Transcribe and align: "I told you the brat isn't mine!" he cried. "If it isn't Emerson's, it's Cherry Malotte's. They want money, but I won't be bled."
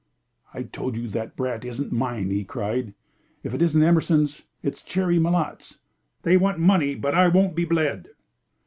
"I 0.51 0.63
told 0.63 0.95
you 0.97 1.07
the 1.07 1.31
brat 1.35 1.63
isn't 1.63 1.91
mine!" 1.91 2.31
he 2.31 2.43
cried. 2.43 2.95
"If 3.43 3.53
it 3.53 3.61
isn't 3.61 3.83
Emerson's, 3.83 4.41
it's 4.63 4.81
Cherry 4.81 5.19
Malotte's. 5.19 5.77
They 6.23 6.37
want 6.37 6.57
money, 6.57 6.95
but 6.95 7.13
I 7.13 7.27
won't 7.27 7.55
be 7.55 7.65
bled." 7.65 8.07